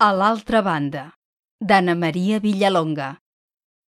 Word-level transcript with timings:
A 0.00 0.14
l'altra 0.16 0.62
banda, 0.64 1.10
d'Anna 1.60 1.92
Maria 1.92 2.38
Villalonga. 2.40 3.18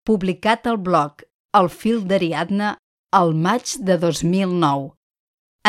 Publicat 0.04 0.66
al 0.68 0.76
blog 0.84 1.22
El 1.56 1.70
fil 1.72 2.02
d'Ariadna 2.04 2.74
el 3.16 3.32
maig 3.46 3.78
de 3.90 3.96
2009. 4.02 4.90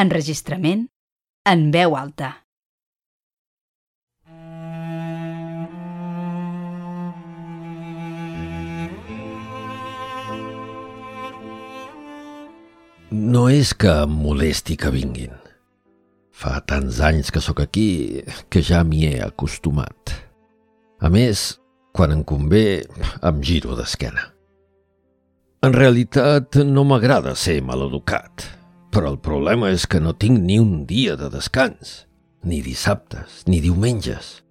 Enregistrament 0.03 0.83
en 1.47 1.63
veu 1.77 1.95
alta. 1.95 2.33
No 13.13 13.47
és 13.47 13.71
que 13.79 13.95
em 14.09 14.19
molesti 14.27 14.75
que 14.75 14.91
vinguin. 14.91 15.39
Fa 16.35 16.59
tants 16.67 16.99
anys 16.99 17.31
que 17.31 17.47
sóc 17.47 17.63
aquí 17.63 17.89
que 18.51 18.67
ja 18.67 18.83
m'hi 18.83 19.07
he 19.07 19.17
acostumat. 19.23 20.32
A 21.03 21.09
més, 21.11 21.57
quan 21.91 22.13
em 22.15 22.23
convé, 22.23 22.85
em 23.27 23.41
giro 23.43 23.75
d'esquena. 23.75 24.29
En 25.67 25.75
realitat, 25.75 26.61
no 26.63 26.85
m'agrada 26.87 27.35
ser 27.39 27.57
maleducat, 27.67 28.45
però 28.95 29.11
el 29.11 29.19
problema 29.19 29.73
és 29.75 29.87
que 29.91 29.99
no 29.99 30.15
tinc 30.15 30.39
ni 30.39 30.61
un 30.63 30.85
dia 30.87 31.17
de 31.19 31.27
descans, 31.33 32.05
ni 32.47 32.61
dissabtes, 32.63 33.43
ni 33.51 33.59
diumenges. 33.65 34.45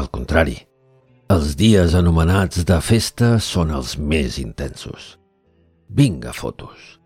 Al 0.00 0.08
contrari, 0.08 0.56
els 1.28 1.52
dies 1.60 1.92
anomenats 1.98 2.64
de 2.64 2.80
festa 2.80 3.34
són 3.44 3.74
els 3.76 3.98
més 3.98 4.40
intensos. 4.40 5.18
Vinga, 5.92 6.32
fotos. 6.32 6.96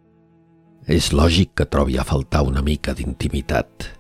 És 0.86 1.10
lògic 1.10 1.56
que 1.58 1.66
trobi 1.66 1.98
a 1.98 2.06
faltar 2.06 2.44
una 2.46 2.62
mica 2.62 2.94
d'intimitat. 2.94 3.90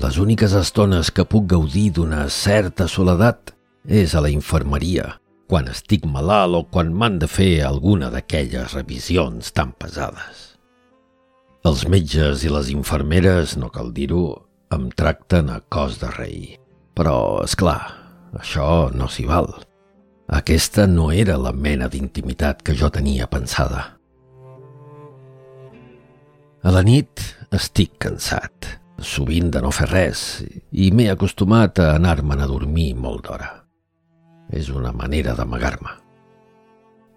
Les 0.00 0.16
úniques 0.16 0.56
estones 0.56 1.12
que 1.12 1.28
puc 1.28 1.48
gaudir 1.52 1.90
d'una 1.92 2.24
certa 2.32 2.88
soledat 2.88 3.57
és 3.88 4.12
a 4.12 4.20
la 4.20 4.28
infermeria, 4.28 5.14
quan 5.48 5.70
estic 5.72 6.04
malalt 6.04 6.58
o 6.58 6.62
quan 6.68 6.92
m'han 6.92 7.16
de 7.22 7.26
fer 7.26 7.64
alguna 7.64 8.10
d'aquelles 8.12 8.74
revisions 8.76 9.48
tan 9.56 9.72
pesades. 9.80 10.44
Els 11.64 11.86
metges 11.88 12.44
i 12.44 12.52
les 12.52 12.68
infermeres, 12.70 13.56
no 13.56 13.72
cal 13.72 13.88
dir-ho, 13.96 14.44
em 14.76 14.90
tracten 14.92 15.48
a 15.48 15.62
cos 15.72 15.96
de 16.02 16.10
rei. 16.12 16.58
Però, 16.94 17.40
és 17.44 17.56
clar, 17.56 17.80
això 18.36 18.90
no 18.92 19.08
s'hi 19.08 19.24
val. 19.28 19.48
Aquesta 20.28 20.84
no 20.86 21.08
era 21.10 21.38
la 21.40 21.54
mena 21.56 21.88
d'intimitat 21.88 22.60
que 22.62 22.76
jo 22.76 22.90
tenia 22.92 23.26
pensada. 23.32 23.94
A 26.60 26.74
la 26.74 26.82
nit 26.84 27.22
estic 27.56 27.96
cansat, 28.04 28.68
sovint 29.00 29.48
de 29.54 29.62
no 29.64 29.72
fer 29.72 29.88
res, 29.88 30.42
i 30.72 30.90
m'he 30.92 31.08
acostumat 31.08 31.80
a 31.80 31.94
anar-me'n 31.96 32.44
a 32.44 32.50
dormir 32.50 32.92
molt 32.98 33.24
d'hora. 33.24 33.67
És 34.54 34.70
una 34.72 34.92
manera 34.92 35.34
d'amagar-me. 35.36 35.92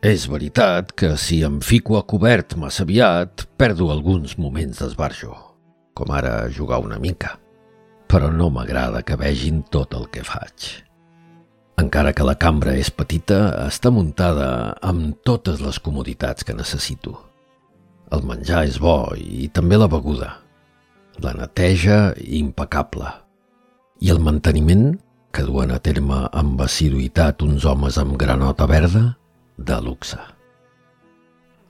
És 0.01 0.25
veritat 0.27 0.91
que 0.97 1.13
si 1.21 1.41
em 1.45 1.59
fico 1.61 1.97
a 1.99 2.03
cobert 2.09 2.57
massa 2.57 2.83
aviat, 2.83 3.45
perdo 3.57 3.91
alguns 3.93 4.37
moments 4.41 4.81
d'esbarjo, 4.81 5.35
com 5.93 6.11
ara 6.11 6.49
jugar 6.49 6.81
una 6.81 6.99
mica. 6.99 7.37
Però 8.09 8.31
no 8.33 8.49
m'agrada 8.49 9.03
que 9.05 9.15
vegin 9.15 9.61
tot 9.71 9.93
el 9.95 10.09
que 10.11 10.25
faig. 10.25 10.71
Encara 11.81 12.13
que 12.13 12.25
la 12.27 12.35
cambra 12.35 12.75
és 12.77 12.91
petita, 12.91 13.67
està 13.67 13.93
muntada 13.93 14.75
amb 14.81 15.21
totes 15.25 15.61
les 15.63 15.79
comoditats 15.79 16.43
que 16.43 16.57
necessito 16.57 17.17
el 18.11 18.25
menjar 18.27 18.65
és 18.67 18.77
bo 18.81 19.13
i 19.15 19.47
també 19.55 19.79
la 19.79 19.87
beguda. 19.91 20.33
La 21.23 21.33
neteja 21.37 22.11
impecable. 22.19 23.07
I 24.01 24.11
el 24.11 24.19
manteniment, 24.23 24.97
que 25.31 25.45
duen 25.47 25.71
a 25.71 25.79
terme 25.79 26.25
amb 26.31 26.61
assiduïtat 26.61 27.41
uns 27.45 27.65
homes 27.65 27.97
amb 28.01 28.17
granota 28.19 28.67
verda, 28.69 29.03
de 29.57 29.77
luxe. 29.81 30.19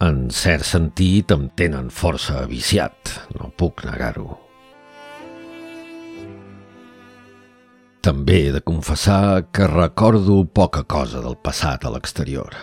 En 0.01 0.29
cert 0.33 0.65
sentit 0.65 1.31
em 1.31 1.47
tenen 1.55 1.91
força 1.93 2.45
viciat, 2.49 3.13
no 3.37 3.51
puc 3.57 3.85
negar-ho. 3.85 4.33
També 8.01 8.39
he 8.47 8.51
de 8.51 8.63
confessar 8.65 9.51
que 9.53 9.69
recordo 9.69 10.41
poca 10.49 10.81
cosa 10.89 11.21
del 11.21 11.37
passat 11.37 11.85
a 11.85 11.93
l'exterior 11.93 12.57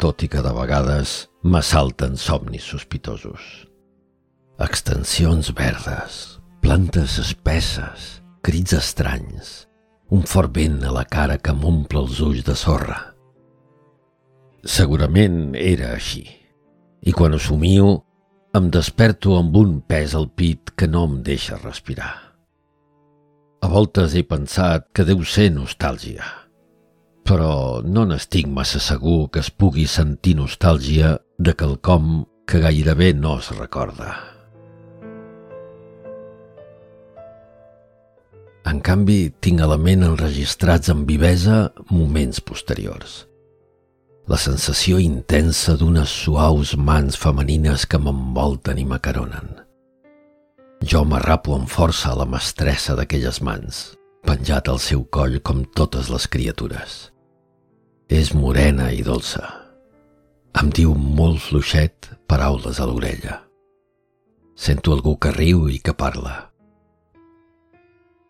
tot 0.00 0.24
i 0.24 0.30
que 0.32 0.40
de 0.40 0.50
vegades 0.56 1.28
m'assalten 1.44 2.16
somnis 2.16 2.64
sospitosos. 2.72 3.42
Extensions 4.60 5.52
verdes, 5.56 6.40
plantes 6.64 7.18
espesses, 7.20 8.06
crits 8.44 8.72
estranys, 8.76 9.50
un 10.10 10.24
fort 10.26 10.50
vent 10.56 10.82
a 10.82 10.90
la 10.90 11.04
cara 11.06 11.38
que 11.38 11.54
m'omple 11.54 12.00
els 12.02 12.18
ulls 12.24 12.42
de 12.46 12.56
sorra. 12.58 12.98
Segurament 14.66 15.54
era 15.54 15.92
així, 15.94 16.24
i 17.06 17.14
quan 17.14 17.36
ho 17.36 17.38
somio 17.38 17.92
em 18.58 18.66
desperto 18.74 19.36
amb 19.38 19.54
un 19.56 19.78
pes 19.86 20.16
al 20.18 20.26
pit 20.34 20.74
que 20.74 20.88
no 20.90 21.04
em 21.06 21.20
deixa 21.26 21.60
respirar. 21.62 22.10
A 23.62 23.68
voltes 23.70 24.16
he 24.16 24.24
pensat 24.26 24.88
que 24.96 25.06
deu 25.06 25.22
ser 25.22 25.50
nostàlgia, 25.54 26.26
però 27.22 27.78
no 27.84 28.06
n'estic 28.08 28.48
massa 28.50 28.82
segur 28.82 29.28
que 29.30 29.44
es 29.44 29.52
pugui 29.54 29.86
sentir 29.86 30.34
nostàlgia 30.40 31.18
de 31.38 31.54
quelcom 31.54 32.24
que 32.50 32.58
gairebé 32.58 33.12
no 33.14 33.38
es 33.38 33.52
recorda. 33.54 34.29
En 38.68 38.80
canvi, 38.84 39.30
tinc 39.40 39.62
element 39.64 40.04
enregistrats 40.04 40.92
amb 40.92 41.08
vivesa 41.08 41.70
moments 41.88 42.42
posteriors. 42.44 43.24
La 44.28 44.36
sensació 44.38 45.00
intensa 45.00 45.74
d'unes 45.80 46.12
suaus 46.24 46.74
mans 46.76 47.16
femenines 47.18 47.86
que 47.88 47.98
m'envolten 47.98 48.78
i 48.78 48.84
m'acaronen. 48.84 49.48
Jo 50.84 51.02
m'arrapo 51.04 51.56
amb 51.56 51.68
força 51.68 52.12
a 52.12 52.18
la 52.20 52.28
mestressa 52.28 52.94
d'aquelles 52.96 53.40
mans, 53.44 53.80
penjat 54.28 54.68
al 54.68 54.78
seu 54.78 55.02
coll 55.08 55.40
com 55.40 55.64
totes 55.76 56.12
les 56.12 56.28
criatures. 56.28 57.00
És 58.08 58.34
morena 58.34 58.90
i 58.92 59.02
dolça. 59.06 59.42
Em 60.60 60.70
diu 60.74 60.94
molt 60.94 61.40
fluixet 61.48 62.10
paraules 62.28 62.80
a 62.80 62.86
l'orella. 62.86 63.40
Sento 64.56 64.92
algú 64.92 65.16
que 65.16 65.32
riu 65.32 65.68
i 65.70 65.78
que 65.80 65.94
parla. 65.96 66.49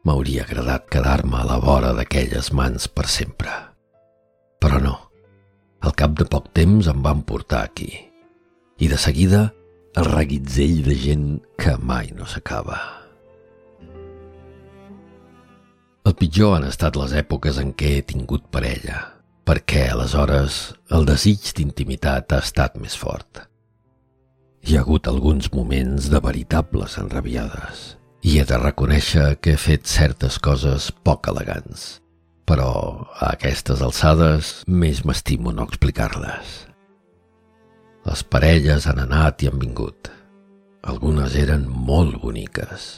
M'hauria 0.01 0.47
agradat 0.47 0.87
quedar-me 0.89 1.43
a 1.43 1.45
la 1.45 1.59
vora 1.61 1.91
d'aquelles 1.93 2.49
mans 2.57 2.87
per 2.89 3.05
sempre. 3.13 3.53
Però 4.61 4.79
no. 4.81 4.95
Al 5.85 5.93
cap 5.97 6.15
de 6.17 6.25
poc 6.25 6.49
temps 6.57 6.89
em 6.89 7.03
van 7.05 7.21
portar 7.29 7.61
aquí. 7.67 7.91
I 8.81 8.89
de 8.89 8.97
seguida 8.97 9.51
el 10.01 10.09
reguitzell 10.09 10.81
de 10.87 10.97
gent 10.97 11.29
que 11.61 11.77
mai 11.77 12.15
no 12.17 12.25
s'acaba. 12.25 12.79
El 16.09 16.17
pitjor 16.17 16.57
han 16.57 16.67
estat 16.71 16.97
les 16.97 17.13
èpoques 17.21 17.61
en 17.61 17.75
què 17.77 17.99
he 17.99 18.03
tingut 18.15 18.49
parella, 18.49 19.05
perquè 19.45 19.91
aleshores 19.91 20.63
el 20.97 21.05
desig 21.05 21.53
d'intimitat 21.59 22.33
ha 22.33 22.41
estat 22.41 22.81
més 22.81 22.97
fort. 22.97 23.45
Hi 24.65 24.77
ha 24.77 24.85
hagut 24.85 25.09
alguns 25.13 25.53
moments 25.53 26.09
de 26.09 26.25
veritables 26.25 26.97
enrabiades 27.01 28.00
i 28.23 28.37
he 28.39 28.45
de 28.45 28.59
reconèixer 28.61 29.39
que 29.41 29.55
he 29.55 29.61
fet 29.61 29.89
certes 29.89 30.39
coses 30.43 30.91
poc 31.07 31.31
elegants, 31.33 32.01
però 32.45 32.71
a 33.17 33.33
aquestes 33.33 33.81
alçades 33.81 34.53
més 34.69 35.05
m'estimo 35.09 35.55
no 35.57 35.65
explicar-les. 35.69 36.57
Les 38.05 38.23
parelles 38.25 38.87
han 38.89 39.01
anat 39.03 39.43
i 39.45 39.51
han 39.51 39.61
vingut. 39.61 40.11
Algunes 40.89 41.37
eren 41.37 41.67
molt 41.69 42.21
boniques. 42.23 42.97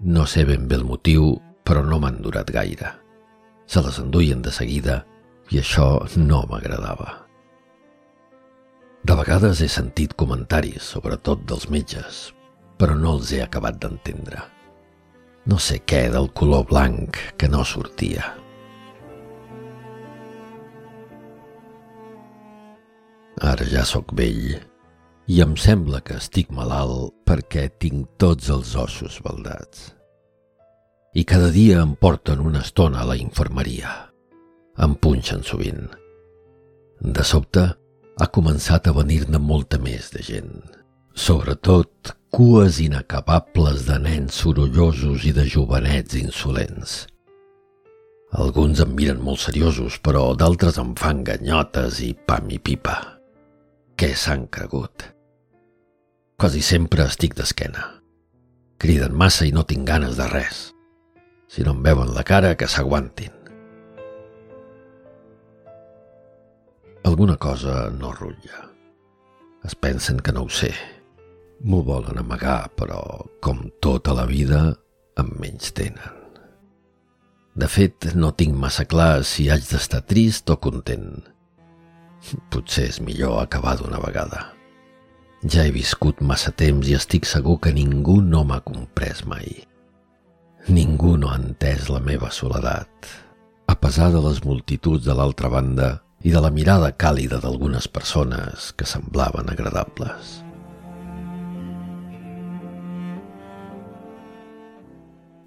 No 0.00 0.26
sé 0.28 0.44
ben 0.48 0.66
bé 0.68 0.76
el 0.80 0.84
motiu, 0.88 1.34
però 1.64 1.84
no 1.84 2.00
m'han 2.00 2.20
durat 2.24 2.48
gaire. 2.52 2.92
Se 3.66 3.80
les 3.84 3.98
enduien 4.02 4.42
de 4.44 4.52
seguida 4.52 5.02
i 5.52 5.60
això 5.60 6.04
no 6.16 6.42
m'agradava. 6.50 7.22
De 9.02 9.16
vegades 9.18 9.60
he 9.60 9.68
sentit 9.68 10.14
comentaris, 10.14 10.84
sobretot 10.94 11.42
dels 11.48 11.68
metges, 11.72 12.28
però 12.82 12.96
no 12.98 13.12
els 13.14 13.28
he 13.30 13.38
acabat 13.38 13.76
d'entendre. 13.78 14.40
No 15.46 15.54
sé 15.62 15.76
què 15.86 16.08
del 16.10 16.32
color 16.34 16.64
blanc 16.66 17.14
que 17.38 17.46
no 17.46 17.62
sortia. 17.62 18.24
Ara 23.38 23.66
ja 23.70 23.84
sóc 23.86 24.10
vell 24.18 24.56
i 25.30 25.38
em 25.44 25.54
sembla 25.54 26.00
que 26.02 26.18
estic 26.18 26.50
malalt 26.50 27.14
perquè 27.22 27.68
tinc 27.78 28.16
tots 28.18 28.50
els 28.50 28.74
ossos 28.74 29.20
baldats 29.22 29.92
i 31.14 31.22
cada 31.28 31.52
dia 31.54 31.84
em 31.84 31.92
porten 31.94 32.40
una 32.42 32.64
estona 32.64 33.02
a 33.02 33.06
la 33.06 33.18
infermeria. 33.20 33.92
Em 34.82 34.96
punxen 34.96 35.44
sovint. 35.46 35.84
De 36.98 37.26
sobte, 37.28 37.66
ha 38.18 38.28
començat 38.32 38.88
a 38.88 38.96
venir-ne 38.96 39.38
molta 39.38 39.78
més 39.78 40.08
de 40.14 40.24
gent. 40.24 40.56
Sobretot 41.12 42.14
cues 42.32 42.78
inacabables 42.80 43.82
de 43.84 43.98
nens 44.00 44.38
sorollosos 44.40 45.26
i 45.28 45.34
de 45.36 45.42
jovenets 45.44 46.16
insolents. 46.16 46.92
Alguns 48.32 48.80
em 48.80 48.94
miren 48.96 49.18
molt 49.20 49.42
seriosos, 49.42 49.98
però 50.00 50.30
d'altres 50.32 50.78
em 50.80 50.94
fan 50.96 51.20
ganyotes 51.28 51.98
i 52.00 52.14
pam 52.16 52.48
i 52.48 52.56
pipa. 52.56 52.94
Què 54.00 54.14
s'han 54.16 54.46
cregut? 54.48 55.04
Quasi 56.40 56.64
sempre 56.64 57.04
estic 57.04 57.36
d'esquena. 57.36 57.84
Criden 58.80 59.12
massa 59.12 59.44
i 59.44 59.52
no 59.52 59.66
tinc 59.68 59.84
ganes 59.92 60.16
de 60.16 60.30
res. 60.32 60.62
Si 61.52 61.60
no 61.68 61.76
em 61.76 61.84
veuen 61.84 62.14
la 62.16 62.24
cara, 62.24 62.54
que 62.56 62.64
s'aguantin. 62.64 63.36
Alguna 67.04 67.36
cosa 67.36 67.90
no 67.92 68.16
rutlla. 68.16 68.64
Es 69.68 69.76
pensen 69.76 70.24
que 70.24 70.32
no 70.32 70.48
ho 70.48 70.48
sé. 70.48 70.72
M'ho 71.62 71.82
volen 71.86 72.18
amagar, 72.18 72.72
però, 72.74 72.98
com 73.40 73.68
tota 73.84 74.14
la 74.18 74.26
vida, 74.26 74.72
em 75.20 75.28
menys 75.38 75.70
tenen. 75.76 76.18
De 77.54 77.68
fet, 77.68 78.08
no 78.16 78.32
tinc 78.34 78.56
massa 78.58 78.86
clar 78.88 79.22
si 79.28 79.46
haig 79.52 79.68
d'estar 79.68 80.00
trist 80.08 80.50
o 80.50 80.56
content. 80.58 81.20
Potser 82.50 82.88
és 82.88 82.98
millor 83.04 83.38
acabar 83.42 83.76
d'una 83.78 84.00
vegada. 84.02 84.48
Ja 85.42 85.66
he 85.66 85.74
viscut 85.74 86.22
massa 86.22 86.50
temps 86.54 86.88
i 86.88 86.96
estic 86.98 87.26
segur 87.28 87.58
que 87.62 87.74
ningú 87.74 88.20
no 88.22 88.42
m'ha 88.46 88.60
comprès 88.66 89.24
mai. 89.26 89.52
Ningú 90.70 91.16
no 91.18 91.30
ha 91.30 91.38
entès 91.38 91.88
la 91.90 92.00
meva 92.02 92.30
soledat, 92.30 93.10
a 93.66 93.74
pesar 93.74 94.12
de 94.14 94.22
les 94.22 94.44
multituds 94.46 95.04
de 95.04 95.14
l'altra 95.18 95.50
banda 95.50 95.96
i 96.22 96.30
de 96.30 96.42
la 96.42 96.50
mirada 96.54 96.92
càlida 96.94 97.42
d'algunes 97.42 97.90
persones 97.90 98.70
que 98.78 98.86
semblaven 98.86 99.50
agradables. 99.50 100.40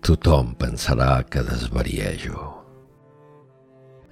Tothom 0.06 0.52
pensarà 0.54 1.24
que 1.26 1.42
desvariejo. 1.42 2.44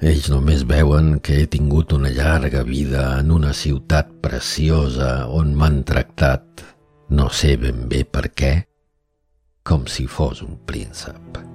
Ells 0.02 0.26
només 0.34 0.64
veuen 0.66 1.20
que 1.22 1.38
he 1.38 1.46
tingut 1.46 1.94
una 1.94 2.10
llarga 2.10 2.64
vida 2.66 3.06
en 3.20 3.30
una 3.38 3.54
ciutat 3.54 4.10
preciosa 4.26 5.14
on 5.30 5.54
m'han 5.54 5.84
tractat, 5.86 6.66
no 7.14 7.30
sé 7.30 7.54
ben 7.62 7.86
bé 7.94 8.02
per 8.10 8.26
què, 8.34 8.54
com 9.62 9.86
si 9.86 10.10
fos 10.10 10.42
un 10.42 10.58
príncep. 10.66 11.53